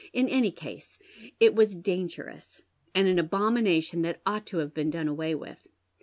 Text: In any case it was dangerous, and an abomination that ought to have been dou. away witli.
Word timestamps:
In 0.13 0.27
any 0.27 0.49
case 0.51 0.97
it 1.39 1.53
was 1.53 1.75
dangerous, 1.75 2.63
and 2.95 3.07
an 3.07 3.19
abomination 3.19 4.01
that 4.01 4.19
ought 4.25 4.47
to 4.47 4.57
have 4.57 4.73
been 4.73 4.89
dou. 4.89 5.07
away 5.07 5.35
witli. 5.35 5.57